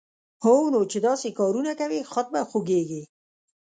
[0.43, 3.03] هونو چې داسې کارونه کوی، خود به خوږېږې